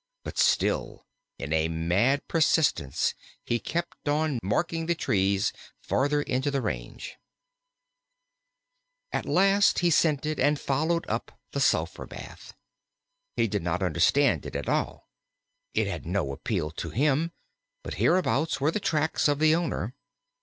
But 0.23 0.39
still, 0.39 1.05
in 1.37 1.53
a 1.53 1.67
mad 1.67 2.27
persistence, 2.27 3.13
he 3.45 3.59
kept 3.59 4.09
on 4.09 4.39
marking 4.41 4.87
the 4.87 4.95
trees 4.95 5.53
farther 5.79 6.23
into 6.23 6.49
the 6.49 6.59
range. 6.59 7.17
At 9.11 9.27
last 9.27 9.77
he 9.77 9.91
scented 9.91 10.39
and 10.39 10.59
followed 10.59 11.05
up 11.07 11.39
the 11.51 11.59
sulphur 11.59 12.07
bath. 12.07 12.55
He 13.35 13.47
did 13.47 13.61
not 13.61 13.83
understand 13.83 14.43
it 14.47 14.55
at 14.55 14.67
all. 14.67 15.07
It 15.75 15.85
had 15.85 16.07
no 16.07 16.33
appeal 16.33 16.71
to 16.71 16.89
him, 16.89 17.31
but 17.83 17.93
hereabouts 18.01 18.59
were 18.59 18.71
the 18.71 18.79
tracks 18.79 19.27
of 19.27 19.37
the 19.37 19.53
owner. 19.53 19.93